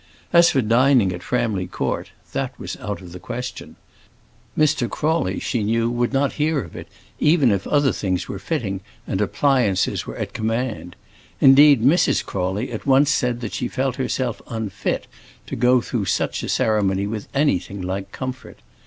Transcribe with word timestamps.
As 0.33 0.49
for 0.49 0.63
dining 0.63 1.13
at 1.13 1.21
Framley 1.21 1.67
Court, 1.67 2.09
that 2.33 2.59
was 2.59 2.75
out 2.77 3.01
of 3.01 3.11
the 3.11 3.19
question. 3.19 3.75
Mr. 4.57 4.89
Crawley, 4.89 5.39
she 5.39 5.61
knew, 5.61 5.91
would 5.91 6.11
not 6.11 6.33
hear 6.41 6.59
of 6.63 6.75
it, 6.75 6.87
even 7.19 7.51
if 7.51 7.67
other 7.67 7.91
things 7.91 8.27
were 8.27 8.39
fitting 8.39 8.81
and 9.05 9.21
appliances 9.21 10.07
were 10.07 10.15
at 10.17 10.33
command. 10.33 10.95
Indeed 11.39 11.83
Mrs. 11.83 12.25
Crawley 12.25 12.71
at 12.71 12.87
once 12.87 13.11
said 13.11 13.41
that 13.41 13.53
she 13.53 13.67
felt 13.67 13.97
herself 13.97 14.41
unfit 14.47 15.05
to 15.45 15.55
go 15.55 15.81
through 15.81 16.05
such 16.05 16.41
a 16.41 16.49
ceremony 16.49 17.05
with 17.05 17.27
anything 17.35 17.79
like 17.79 18.11
comfort. 18.11 18.57